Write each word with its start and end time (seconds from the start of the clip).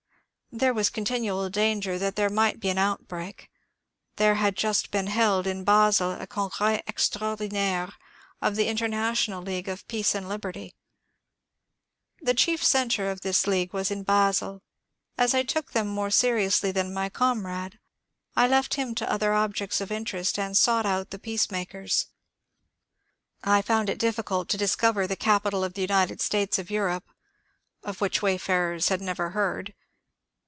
There 0.53 0.73
was 0.73 0.89
continual 0.89 1.49
danger 1.49 1.97
that 1.97 2.17
there 2.17 2.29
might 2.29 2.59
be 2.59 2.67
an 2.67 2.77
out 2.77 3.07
break. 3.07 3.49
There 4.17 4.35
had 4.35 4.57
just 4.57 4.91
been 4.91 5.07
held 5.07 5.47
in 5.47 5.63
Basle 5.63 6.11
a 6.11 6.27
congres 6.27 6.81
extraor 6.89 7.37
dinaire 7.37 7.93
of 8.41 8.57
the 8.57 8.67
International 8.67 9.41
Lfcague 9.41 9.69
of 9.69 9.83
^' 9.85 9.87
Peace 9.87 10.13
and 10.13 10.27
Liberty." 10.27 10.75
222 12.25 12.27
MONCURE 12.27 12.33
DANIEL 12.33 12.33
CONWAY 12.33 12.33
The 12.33 12.39
chief 12.43 12.63
centre 12.65 13.09
of 13.09 13.21
this 13.21 13.45
leagae 13.45 13.71
was 13.71 13.91
in 13.91 14.03
Basle; 14.03 14.61
as 15.17 15.33
I 15.33 15.43
took 15.43 15.71
them 15.71 15.87
more 15.87 16.09
seriously 16.11 16.73
than 16.73 16.93
my 16.93 17.07
comrade, 17.07 17.79
I 18.35 18.45
left 18.45 18.73
him 18.73 18.93
to 18.95 19.09
other 19.09 19.33
objects 19.33 19.79
of 19.79 19.89
interest 19.89 20.37
and 20.37 20.57
sought 20.57 20.85
out 20.85 21.11
the 21.11 21.17
peacemakers. 21.17 22.07
I 23.41 23.61
found 23.61 23.89
it 23.89 23.99
diffi 24.01 24.25
cult 24.25 24.49
to 24.49 24.57
discover 24.57 25.07
the 25.07 25.15
Capitol 25.15 25.63
of 25.63 25.75
the 25.75 25.81
United 25.81 26.19
States 26.19 26.59
of 26.59 26.69
Europe, 26.69 27.05
of 27.83 28.01
which 28.01 28.21
wayfarers 28.21 28.89
had 28.89 28.99
never 28.99 29.29
heard. 29.29 29.73